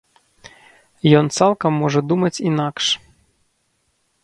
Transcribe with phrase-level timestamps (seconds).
[1.19, 2.85] Ён цалкам можа думаць інакш.